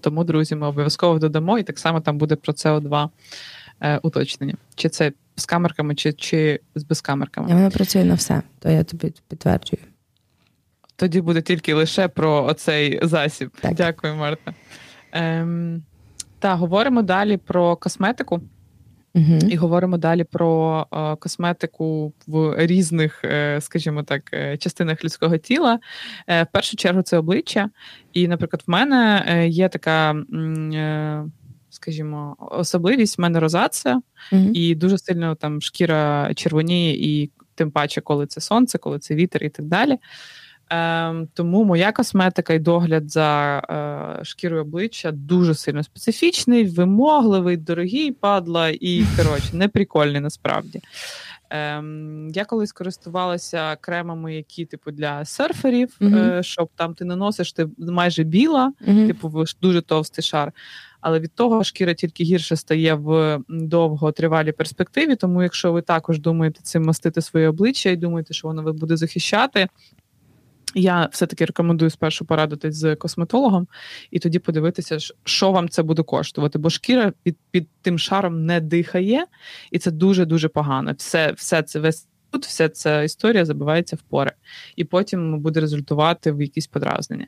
[0.01, 3.09] Тому, друзі, ми обов'язково додамо, і так само там буде про СО2
[3.81, 4.55] е, уточнення.
[4.75, 7.55] Чи це з камерками, чи чи з безкамерками.
[7.55, 9.83] Воно працює на все, то я тобі підтверджую.
[10.97, 13.51] Тоді буде тільки лише про оцей засіб.
[13.61, 13.75] Так.
[13.75, 14.55] Дякую, Марта.
[15.13, 15.83] Ем,
[16.39, 18.41] Та говоримо далі про косметику.
[19.15, 19.39] Угу.
[19.49, 25.79] І говоримо далі про е, косметику в різних, е, скажімо так, е, частинах людського тіла.
[26.29, 27.71] В першу чергу це обличчя.
[28.13, 30.15] І, наприклад, в мене є така,
[31.71, 34.01] скажімо, особливість в мене розація,
[34.33, 34.51] угу.
[34.55, 39.45] і дуже сильно там шкіра червоніє, і тим паче, коли це сонце, коли це вітер
[39.45, 39.99] і так далі.
[40.73, 43.59] Ем, Тому моя косметика і догляд за
[44.21, 50.81] е, шкірою обличчя дуже сильно специфічний, вимогливий, дорогий падла і коротше, неприкольний насправді.
[51.51, 56.39] Ем, Я колись користувалася кремами, які типу для серферів, mm-hmm.
[56.39, 59.07] е, щоб там ти наносиш, ти майже біла, mm-hmm.
[59.07, 60.53] типу дуже товстий шар.
[61.01, 65.17] Але від того шкіра тільки гірше стає в довготривалій перспективі.
[65.17, 68.97] Тому, якщо ви також думаєте цим мастити своє обличчя і думаєте, що воно ви буде
[68.97, 69.69] захищати,
[70.75, 73.69] я все-таки рекомендую спершу порадитись з косметологом
[74.11, 76.59] і тоді подивитися, що вам це буде коштувати.
[76.59, 79.27] Бо шкіра під під тим шаром не дихає,
[79.71, 80.95] і це дуже-дуже погано.
[80.99, 84.33] Все все це весь тут, вся ця історія забивається в пори,
[84.77, 87.27] і потім буде результувати в якісь подразнення.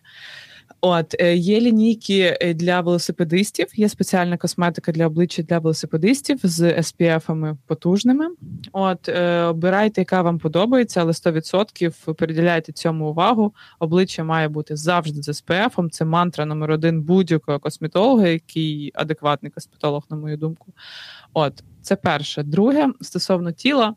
[0.87, 6.61] От е, є лінійки е, для велосипедистів, є спеціальна косметика для обличчя для велосипедистів з
[6.61, 8.29] SPF-ами потужними.
[8.73, 13.55] От е, обирайте, яка вам подобається, але 100% переділяйте цьому увагу.
[13.79, 15.91] Обличчя має бути завжди з SPF.
[15.91, 20.73] Це мантра номер один будь-якого косметолога, який адекватний косметолог, на мою думку.
[21.33, 22.43] От це перше.
[22.43, 23.95] Друге стосовно тіла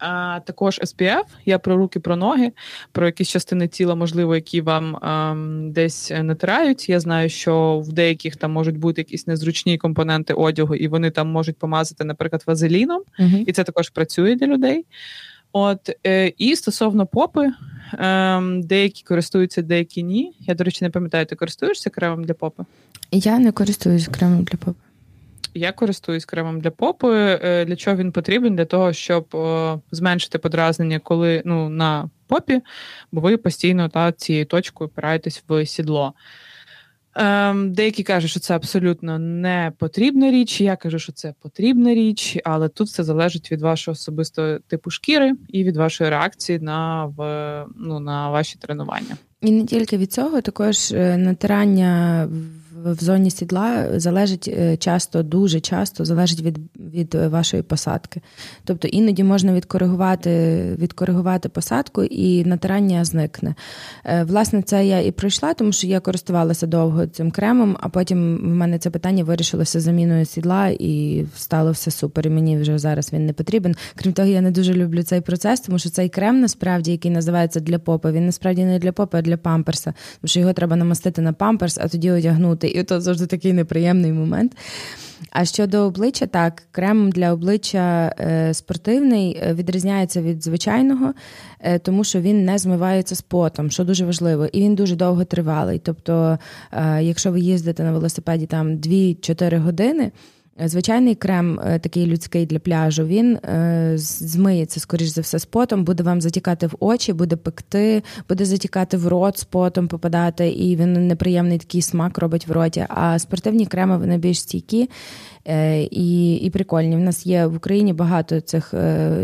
[0.00, 2.52] а, також SPF, Я про руки, про ноги,
[2.92, 6.88] про якісь частини тіла, можливо, які вам а, ем, десь натирають.
[6.88, 11.28] Я знаю, що в деяких там можуть бути якісь незручні компоненти одягу, і вони там
[11.28, 13.44] можуть помазати, наприклад, вазеліном, uh-huh.
[13.46, 14.84] і це також працює для людей.
[15.52, 17.52] От е, і стосовно попи,
[17.92, 20.32] е, деякі користуються, деякі ні.
[20.40, 22.64] Я, до речі, не пам'ятаю, ти користуєшся кремом для попи?
[23.10, 24.89] Я не користуюсь кремом для попи.
[25.54, 27.38] Я користуюсь кремом для попи.
[27.42, 28.56] Е, для чого він потрібен?
[28.56, 29.36] Для того, щоб
[29.90, 32.60] зменшити подразнення, коли ну на попі,
[33.12, 36.14] бо ви постійно та цією точкою опираєтесь в сідло.
[37.14, 40.60] Ем, Деякі кажуть, що це абсолютно не потрібна річ.
[40.60, 45.32] Я кажу, що це потрібна річ, але тут все залежить від вашого особистого типу шкіри
[45.48, 49.16] і від вашої реакції на в, ну, на ваші тренування.
[49.40, 52.28] І не тільки від цього, також е, натирання
[52.84, 56.58] в зоні сідла залежить е, часто, дуже часто залежить від
[56.94, 58.20] від вашої посадки.
[58.64, 60.30] Тобто іноді можна відкоригувати
[60.78, 63.54] відкоригувати посадку і натирання зникне.
[64.04, 68.36] Е, власне, це я і пройшла, тому що я користувалася довго цим кремом, а потім
[68.36, 72.26] в мене це питання вирішилося заміною сідла, і стало все супер.
[72.26, 73.76] І мені вже зараз він не потрібен.
[73.94, 77.60] Крім того, я не дуже люблю цей процес, тому що цей крем, насправді, який називається
[77.60, 79.94] для попи, він насправді не для попи, а для памперса.
[80.20, 84.12] Тому що його треба намастити на памперс, а тоді одягнути і то завжди такий неприємний
[84.12, 84.56] момент.
[85.30, 91.14] А щодо обличчя, так, крем для обличчя е, спортивний е, відрізняється від звичайного,
[91.60, 95.24] е, тому що він не змивається з потом, що дуже важливо, і він дуже довго
[95.24, 95.78] тривалий.
[95.78, 96.38] Тобто,
[97.00, 100.12] якщо ви їздите на велосипеді там 2-4 години.
[100.64, 105.84] Звичайний крем, е, такий людський для пляжу, він е, змиється, скоріш за все, з потом,
[105.84, 110.76] буде вам затікати в очі, буде пекти, буде затікати в рот з потом попадати, і
[110.76, 112.86] він неприємний такий смак робить в роті.
[112.88, 114.90] А спортивні креми вони більш стійкі
[115.44, 116.96] е, і і прикольні.
[116.96, 118.74] В нас є в Україні багато цих,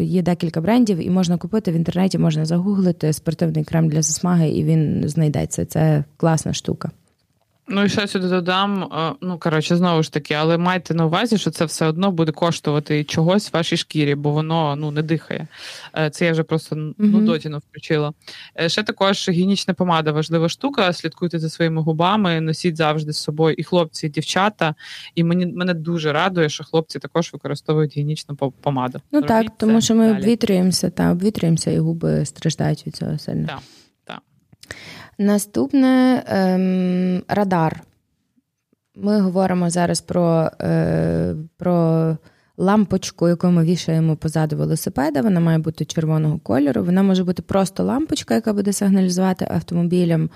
[0.01, 4.65] є декілька брендів, і можна купити в інтернеті, можна загуглити спортивний крем для засмаги, і
[4.65, 5.65] він знайдеться.
[5.65, 6.91] Це класна штука.
[7.69, 8.83] Ну і ще сюди додам.
[8.83, 12.33] Е, ну коротше, знову ж таки, але майте на увазі, що це все одно буде
[12.33, 15.47] коштувати чогось в вашій шкірі, бо воно ну не дихає.
[15.99, 16.95] Е, це я вже просто mm-hmm.
[16.99, 18.13] ну дотіну включила.
[18.61, 20.93] Е, ще також гігієнічна помада важлива штука.
[20.93, 24.75] Слідкуйте за своїми губами, носіть завжди з собою і хлопці, і дівчата.
[25.15, 29.01] І мені мене дуже радує, що хлопці також використовують гігієнічну помаду.
[29.13, 30.19] Ну Робіть так, тому що ми далі.
[30.19, 33.47] обвітрюємося та обвітрюємося, і губи страждають від цього сильно.
[33.47, 33.59] Так,
[34.05, 34.21] так.
[35.19, 37.83] Наступне ем, радар.
[38.97, 42.17] Ми говоримо зараз про е, про
[42.57, 45.21] лампочку, яку ми вішаємо позаду велосипеда.
[45.21, 46.85] Вона має бути червоного кольору.
[46.85, 50.31] Вона може бути просто лампочка, яка буде сигналізувати автомобілям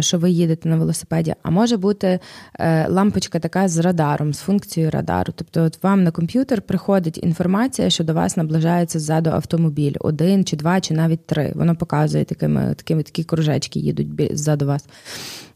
[0.00, 2.18] що ви їдете на велосипеді, а може бути
[2.58, 5.32] е, лампочка така з радаром, з функцією радару.
[5.36, 10.56] Тобто, от вам на комп'ютер приходить інформація, що до вас наближається ззаду автомобіль, один чи
[10.56, 11.52] два, чи навіть три.
[11.54, 14.84] Воно показує такими такими такі кружечки їдуть ззаду вас.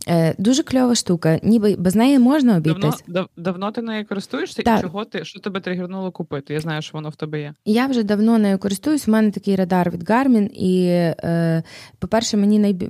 [0.09, 3.05] Е, Дуже кльова штука, ніби без неї можна обійтись.
[3.07, 4.79] Давно давно ти нею користуєшся так.
[4.79, 6.55] і чого ти що тебе тригернуло купити?
[6.55, 7.55] Я знаю, що воно в тебе є.
[7.65, 9.09] Я вже давно нею користуюсь.
[9.09, 11.63] У мене такий радар від Garmin, і, е,
[11.99, 12.83] по-перше, мені найб...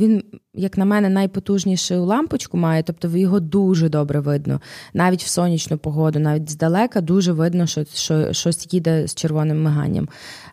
[0.00, 0.22] він,
[0.54, 4.60] як на мене, найпотужнішу лампочку має, тобто його дуже добре видно.
[4.94, 10.08] Навіть в сонячну погоду, навіть здалека дуже видно, що, що щось їде з червоним миганням.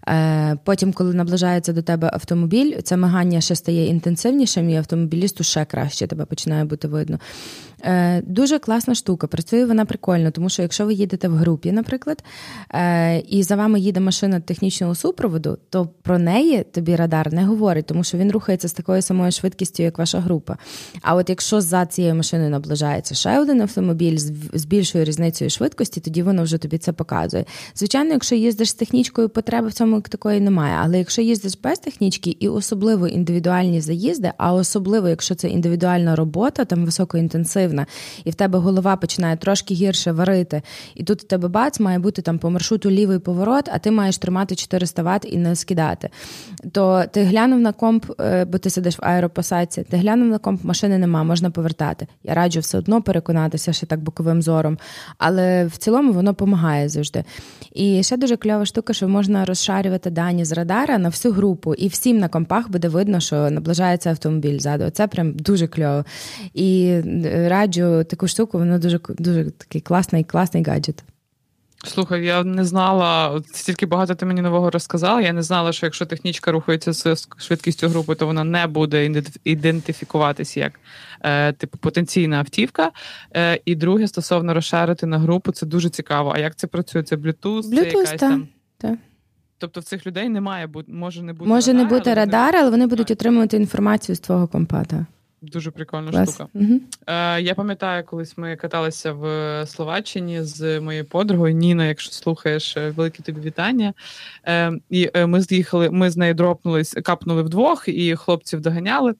[0.09, 5.65] Е, Потім, коли наближається до тебе автомобіль, це мигання ще стає інтенсивнішим, і автомобілісту ще
[5.65, 7.19] краще тебе починає бути видно.
[7.83, 9.27] Е, Дуже класна штука.
[9.27, 12.23] Працює вона прикольно, тому що якщо ви їдете в групі, наприклад,
[12.73, 17.85] е, і за вами їде машина технічного супроводу, то про неї тобі радар не говорить,
[17.85, 20.57] тому що він рухається з такою самою швидкістю, як ваша група.
[21.01, 24.17] А от якщо за цією машиною наближається ще один автомобіль
[24.53, 27.45] з більшою різницею швидкості, тоді воно вже тобі це показує.
[27.75, 30.75] Звичайно, якщо їздиш з технічкою, потреби в цьому такої немає.
[30.83, 36.65] Але якщо їздиш без технічки і особливо індивідуальні заїзди, а особливо, якщо це індивідуальна робота,
[36.65, 37.85] там високоінтенсивна, інтенсивна,
[38.23, 40.61] і в тебе голова починає трошки гірше варити.
[40.95, 44.17] І тут у тебе бац має бути там по маршруту лівий поворот, а ти маєш
[44.17, 46.09] тримати 400 Вт і не скидати.
[46.71, 50.63] То ти глянув на комп, е, бо ти сидиш в аеропосадці, ти глянув на комп,
[50.63, 52.07] машини нема, можна повертати.
[52.23, 54.77] Я раджу все одно переконатися, ще так боковим зором.
[55.17, 57.23] Але в цілому воно допомагає завжди.
[57.73, 61.87] І ще дуже кльова штука, що можна розшарювати дані з радара на всю групу, і
[61.87, 64.89] всім на компах буде видно, що наближається автомобіль ззаду.
[64.89, 66.05] Це прям дуже кльово.
[66.53, 66.85] І
[67.25, 71.03] е, раджу таку штуку, воно дуже дуже такий класний, класний гаджет.
[71.83, 75.21] Слухай, я не знала, стільки багато ти мені нового розказала.
[75.21, 80.59] Я не знала, що якщо технічка рухається з швидкістю групи, то вона не буде ідентифікуватися
[80.59, 80.79] як
[81.21, 82.91] е, типу потенційна автівка.
[83.35, 86.31] Е, І друге, стосовно розшарити на групу, це дуже цікаво.
[86.35, 87.03] А як це працює?
[87.03, 87.63] Це Bluetooth?
[87.63, 88.47] Bluetooth це якась та, там.
[88.77, 88.97] Та.
[89.57, 92.87] Тобто в цих людей немає може не бути може радар, не бути радар, але вони
[92.87, 95.05] будуть отримувати інформацію з твого компата.
[95.41, 96.29] Дуже прикольна Клас.
[96.29, 96.49] штука.
[96.53, 96.79] Угу.
[97.07, 102.89] Е, Я пам'ятаю, колись ми каталися в Словаччині з моєю подругою Ніна, якщо слухаєш, е,
[102.89, 103.93] велике тобі вітання.
[104.47, 109.15] Е, І е, ми з'їхали, ми з нею дропнулись, капнули вдвох, і хлопців доганяли.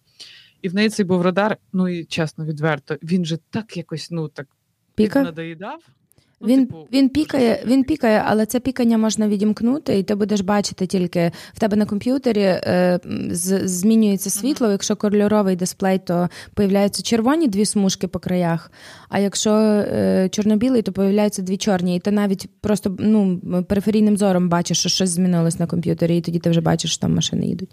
[0.61, 1.57] І в неї цей був радар.
[1.73, 4.47] Ну і чесно, відверто, він же так якось ну так
[5.23, 5.79] надоїдав.
[6.41, 6.87] Ну, він типу...
[6.93, 11.59] він пікає, він пікає, але це пікання можна відімкнути, і ти будеш бачити тільки в
[11.59, 12.99] тебе на комп'ютері е,
[13.31, 14.67] з, змінюється світло.
[14.67, 14.71] Uh-huh.
[14.71, 18.71] Якщо кольоровий дисплей, то появляються червоні дві смужки по краях.
[19.09, 21.95] А якщо е, чорно-білий, то появляються дві чорні.
[21.95, 26.39] І ти навіть просто ну, периферійним зором бачиш, що щось змінилось на комп'ютері, і тоді
[26.39, 27.69] ти вже бачиш, що там машини їдуть.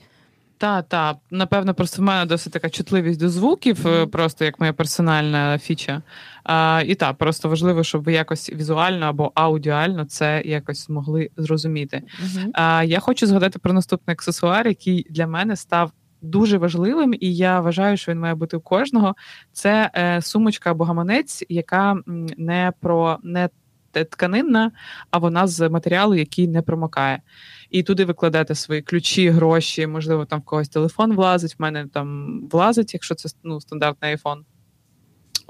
[0.59, 1.17] Так, так.
[1.31, 4.07] Напевно, просто в мене досить така чутливість до звуків, mm-hmm.
[4.07, 6.03] просто як моя персональна фіча.
[6.45, 12.03] А, І так, просто важливо, щоб ви якось візуально або аудіально це якось змогли зрозуміти.
[12.25, 12.51] Mm-hmm.
[12.55, 15.93] А, Я хочу згадати про наступний аксесуар, який для мене став.
[16.23, 19.15] Дуже важливим, і я вважаю, що він має бути у кожного.
[19.53, 21.97] Це е, сумочка або гаманець, яка
[22.37, 23.49] не про не
[23.93, 24.71] тканинна,
[25.11, 27.23] а вона з матеріалу, який не промокає
[27.71, 32.41] і туди викладати свої ключі, гроші, можливо, там в когось телефон влазить, в мене там
[32.51, 34.41] влазить, якщо це ну, стандартний iPhone.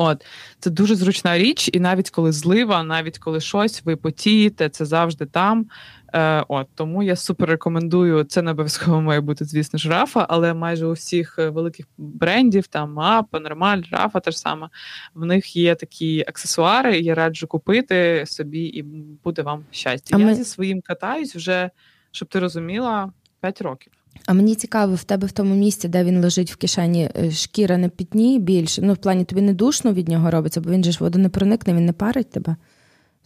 [0.01, 0.25] От,
[0.59, 5.27] це дуже зручна річ, і навіть коли злива, навіть коли щось, ви потієте, це завжди
[5.27, 5.67] там.
[6.15, 8.25] Е, От тому я супер рекомендую.
[8.25, 12.67] Це не обов'язково має бути, звісно ж, рафа, але майже у всіх е, великих брендів,
[12.67, 14.69] там Мапа, Нормаль, Рафа та ж саме,
[15.15, 16.99] в них є такі аксесуари.
[16.99, 18.83] Я раджу купити собі, і
[19.25, 20.17] буде вам щастя.
[20.17, 20.35] А я ми...
[20.35, 21.71] зі своїм катаюсь вже
[22.11, 23.93] щоб ти розуміла 5 років.
[24.27, 27.77] А мені цікаво, в тебе в тому місці, де він лежить в кишені, е, шкіра
[27.77, 28.83] не пітні більше.
[28.83, 31.29] Ну, в плані тобі не душно від нього робиться, бо він же ж воду не
[31.29, 32.57] проникне, він не парить тебе.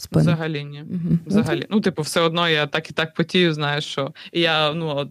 [0.03, 0.23] Спину.
[0.23, 0.83] Взагалі ні.
[0.91, 1.19] Угу.
[1.27, 1.67] Взагалі.
[1.71, 4.13] Ну, типу, все одно я так і так потію, знаєш, що.
[4.33, 5.11] І я ну,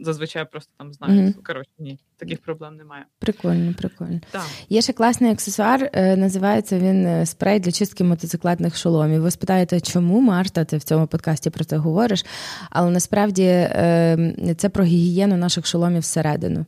[0.00, 1.22] зазвичай просто там знаю.
[1.22, 1.34] Угу.
[1.44, 3.04] Коротше, ні, таких проблем немає.
[3.18, 4.20] Прикольно, прикольно.
[4.30, 4.42] Так.
[4.68, 9.22] Є ще класний аксесуар, е, називається він е, спрей для чистки мотоциклетних шоломів.
[9.22, 12.24] Ви спитаєте, чому Марта, ти в цьому подкасті про це говориш?
[12.70, 16.66] Але насправді е, це про гігієну наших шоломів всередину.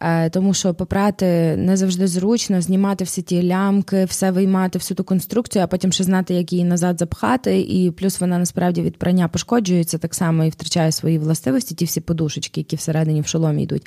[0.00, 5.04] Е, тому що попрати не завжди зручно, знімати всі ті лямки, все виймати, всю ту
[5.04, 7.60] конструкцію, а потім ще знати, як її назад запхати.
[7.60, 12.00] І плюс вона насправді від прання пошкоджується так само і втрачає свої властивості, ті всі
[12.00, 13.86] подушечки, які всередині в шоломі йдуть.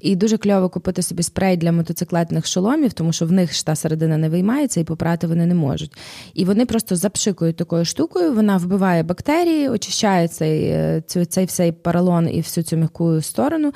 [0.00, 3.74] І дуже кльово купити собі спрей для мотоциклетних шоломів, тому що в них ж та
[3.74, 5.92] середина не виймається і попрати вони не можуть.
[6.34, 12.28] І вони просто запшикують такою штукою, вона вбиває бактерії, очищає цей, е, цей, цей паралон
[12.28, 13.72] і всю цю м'яку сторону.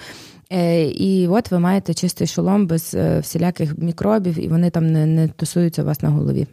[0.94, 5.82] І от ви маєте чистий шолом без всіляких мікробів, і вони там не, не тусуються
[5.82, 6.46] у вас на голові.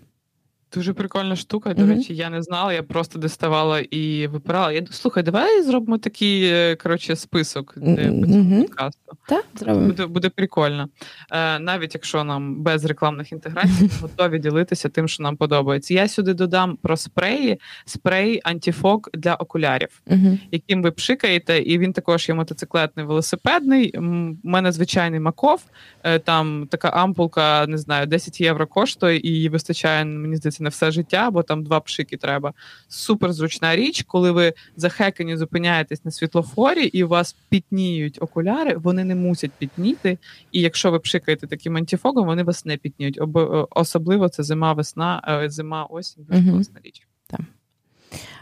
[0.75, 1.73] Дуже прикольна штука.
[1.73, 1.95] До mm-hmm.
[1.95, 4.71] речі, я не знала, я просто доставала і випирала.
[4.71, 8.61] Я слухай, давай зробимо такий е, коротше, список mm-hmm.
[8.61, 9.11] подкасту.
[9.27, 9.87] Так, зробимо.
[9.87, 10.89] Буде буде прикольно.
[11.31, 15.93] Е, Навіть якщо нам без рекламних інтеграцій готові ділитися тим, що нам подобається.
[15.93, 20.39] Я сюди додам про спреї, спрей антифок для окулярів, mm-hmm.
[20.51, 23.97] яким ви пшикаєте, і він також є мотоциклетний велосипедний.
[23.97, 24.01] У
[24.43, 25.61] мене звичайний маков,
[26.03, 30.69] е, там така ампулка, не знаю, 10 євро коштує, і її вистачає, мені здається на
[30.69, 32.53] все життя, бо там два пшики треба.
[32.87, 39.03] Супер зручна річ, коли ви захекані зупиняєтесь на світлофорі і у вас пітніють окуляри, вони
[39.03, 40.17] не мусять пітніти.
[40.51, 43.17] І якщо ви пшикаєте таким антифогом, вони вас не пітніють.
[43.17, 43.25] Е,
[43.69, 47.07] особливо це зима, весна, е, зима, осінь, дуже класна річ.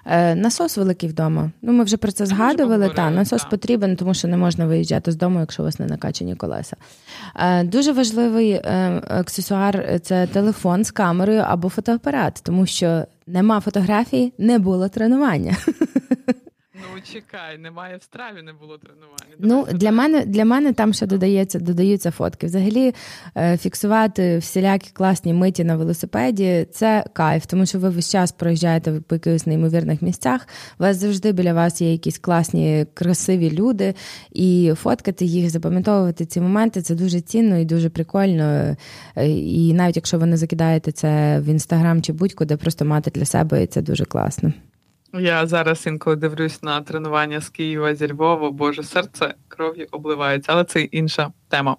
[0.05, 1.51] Е, насос великий вдома.
[1.61, 2.89] Ну, Ми вже про це згадували.
[2.95, 3.49] Та, насос та.
[3.49, 6.75] потрібен, тому що не можна виїжджати з дому, якщо у вас не накачані колеса.
[7.35, 14.33] Е, дуже важливий е, аксесуар це телефон з камерою або фотоапарат, тому що нема фотографії,
[14.37, 15.57] не було тренування.
[16.75, 19.35] Ну чекай, немає в страві, не було тренування.
[19.39, 22.47] Ну для мене для мене там ще додається, додаються фотки.
[22.47, 22.93] Взагалі
[23.37, 29.01] е, фіксувати всілякі класні миті на велосипеді це кайф, тому що ви весь час проїжджаєте
[29.07, 30.47] по якихось неймовірних місцях.
[30.79, 33.93] У вас завжди біля вас є якісь класні, красиві люди,
[34.31, 38.75] і фоткати їх, запам'ятовувати ці моменти це дуже цінно і дуже прикольно.
[39.15, 43.25] Е, і навіть якщо ви не закидаєте це в інстаграм чи будь-куди, просто мати для
[43.25, 44.53] себе, і це дуже класно.
[45.19, 50.63] Я зараз інколи дивлюсь на тренування з Києва зі Львова, боже серце кров'ю обливається, але
[50.63, 51.77] це інша тема.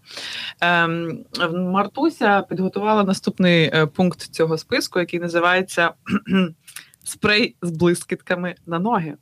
[0.61, 5.91] Ем, Мартуся підготувала наступний е, пункт цього списку, який називається
[7.05, 9.15] спрей з блискітками на ноги.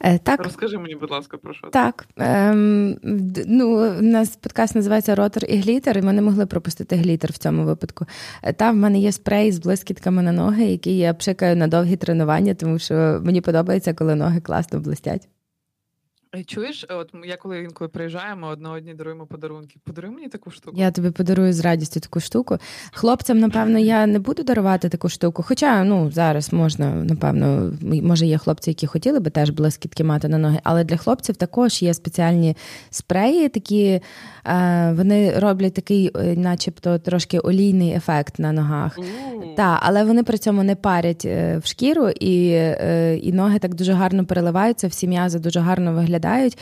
[0.00, 0.44] Е, так.
[0.44, 2.06] Розкажи мені, будь ласка, про що так.
[2.16, 2.98] Ем,
[3.46, 7.38] ну, У нас подкаст називається Ротор і глітер, і ми не могли пропустити глітер в
[7.38, 8.06] цьому випадку.
[8.42, 11.96] Е, там в мене є спрей з блискітками на ноги, який я пшикаю на довгі
[11.96, 15.28] тренування, тому що мені подобається, коли ноги класно блистять.
[16.42, 19.76] Чуєш, от я коли інколи приїжджаємо, одна одні даруємо подарунки.
[19.84, 20.76] Подаруй мені таку штуку.
[20.76, 22.58] Я тобі подарую з радістю таку штуку.
[22.92, 25.42] Хлопцям, напевно, я не буду дарувати таку штуку.
[25.42, 30.38] Хоча ну зараз можна, напевно, може є хлопці, які хотіли би теж блискітки мати на
[30.38, 32.56] ноги, але для хлопців також є спеціальні
[32.90, 34.00] спреї, такі
[34.46, 38.98] е, вони роблять такий, е, начебто, трошки олійний ефект на ногах.
[39.56, 42.46] Так, але вони при цьому не парять е, в шкіру, і,
[43.22, 46.58] і ноги так дуже гарно переливаються, всі м'язи дуже гарно виглядають виглядають.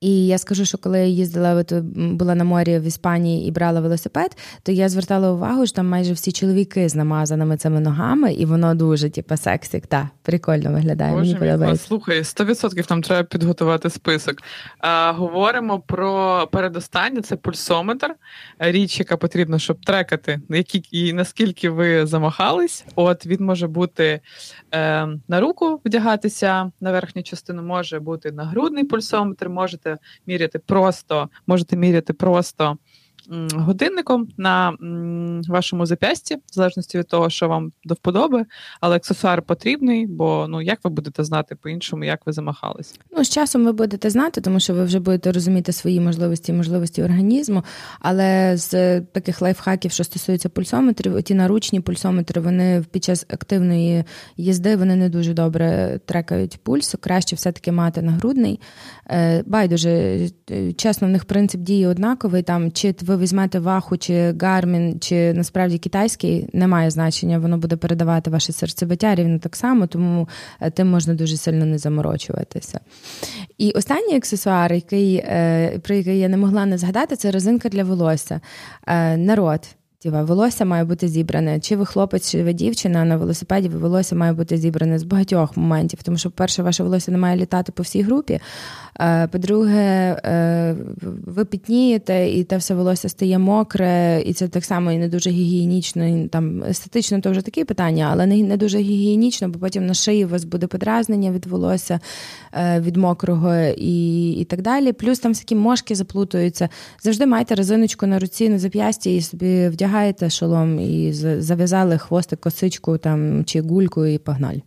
[0.00, 3.80] І я скажу, що коли я їздила, от, була на морі в Іспанії і брала
[3.80, 8.44] велосипед, то я звертала увагу, що там майже всі чоловіки з намазаними цими ногами, і
[8.44, 9.82] воно дуже, типу, сексі.
[9.88, 11.12] Так, прикольно виглядає.
[11.12, 11.86] Боже, мені подобається.
[11.86, 14.36] Слухай, 100% нам треба підготувати список.
[14.78, 18.14] А, Говоримо про передостаннє, це пульсометр,
[18.58, 22.84] річ, яка потрібна, щоб трекати, які і наскільки ви замахались.
[22.94, 24.20] От він може бути
[24.74, 31.30] е, на руку вдягатися на верхню частину, може бути нагрудний пульсометр, можете можете міряти просто,
[31.46, 32.76] можете міряти просто
[33.54, 34.76] годинником на
[35.48, 38.44] вашому зап'ясті, в залежності від того, що вам до вподоби,
[38.80, 43.00] але аксесуар потрібний, бо ну як ви будете знати по-іншому, як ви замахались?
[43.16, 46.54] Ну, з часом ви будете знати, тому що ви вже будете розуміти свої можливості і
[46.54, 47.64] можливості організму.
[48.00, 54.04] Але з таких лайфхаків, що стосується пульсометрів, ті наручні пульсометри, вони під час активної
[54.36, 56.94] їзди вони не дуже добре трекають пульс.
[57.00, 58.60] Краще все-таки мати нагрудний.
[59.10, 59.90] Е, байдуже,
[60.50, 62.42] е, чесно, в них принцип дії однаковий.
[62.42, 67.76] Там чи ви візьмете ваху, чи гармін, чи насправді китайський, не має значення, воно буде
[67.76, 70.28] передавати ваше серцебиття рівно так само, тому
[70.60, 72.80] е, тим можна дуже сильно не заморочуватися.
[73.58, 75.24] І останній аксесуар, який,
[75.82, 78.40] про який я не могла не згадати, це резинка для волосся.
[79.16, 79.60] Народ.
[80.02, 81.60] Тіва, волосся має бути зібране.
[81.60, 86.02] Чи ви хлопець, чи ви дівчина на велосипеді, волосся має бути зібране з багатьох моментів.
[86.02, 88.40] Тому що, по-перше, ваше волосся не має літати по всій групі.
[89.30, 90.76] По-друге, е,
[91.26, 95.30] ви пітнієте, і те все волосся стає мокре, і це так само і не дуже
[95.30, 96.06] гігієнічно.
[96.06, 100.24] І там естетично то вже такі питання, але не, дуже гігієнічно, бо потім на шиї
[100.24, 102.00] у вас буде подразнення від волосся,
[102.52, 104.92] е, від мокрого і і так далі.
[104.92, 106.68] Плюс там всякі мошки заплутуються.
[107.02, 112.98] Завжди майте резиночку на руці, на зап'ясті і собі вдягаєте шолом і зав'язали хвостик, косичку
[112.98, 114.62] там чи гульку, і погнали.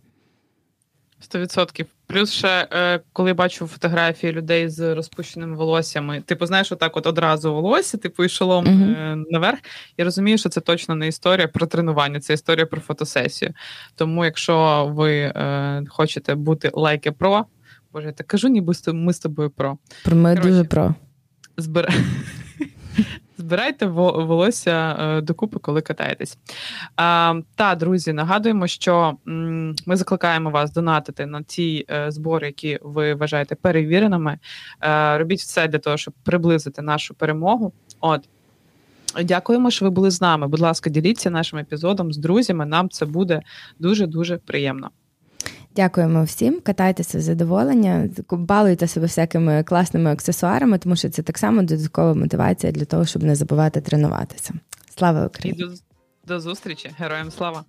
[1.20, 1.86] Сто відсотків.
[2.06, 7.54] Плюс ще е, коли бачу фотографії людей з розпущеними волоссями, типу, знаєш, отак от одразу
[7.54, 9.22] волосся, типу і шолом uh-huh.
[9.30, 9.58] наверх.
[9.98, 13.52] Я розумію, що це точно не історія про тренування, це історія про фотосесію.
[13.94, 17.44] Тому, якщо ви е, хочете бути лайки про,
[17.92, 19.78] боже, я так кажу, ніби ми з тобою про.
[20.04, 20.94] Про ми Короче, дуже про.
[21.56, 21.92] збира...
[23.44, 26.38] Збирайте волосся е, докупи, коли катаєтесь.
[27.54, 29.16] Та, друзі, нагадуємо, що
[29.86, 34.38] ми закликаємо вас донатити на ті е, збори, які ви вважаєте перевіреними.
[34.80, 37.72] Е, робіть все для того, щоб приблизити нашу перемогу.
[38.00, 38.28] От.
[39.24, 40.48] Дякуємо, що ви були з нами.
[40.48, 42.66] Будь ласка, діліться нашим епізодом з друзями.
[42.66, 43.42] Нам це буде
[43.78, 44.90] дуже дуже приємно.
[45.76, 51.62] Дякуємо всім, катайтеся в задоволення, балуйте себе всякими класними аксесуарами, тому що це так само
[51.62, 54.54] додаткова мотивація для того, щоб не забувати тренуватися.
[54.98, 55.58] Слава Україні!
[55.58, 55.72] І до,
[56.26, 57.64] до зустрічі, героям слава!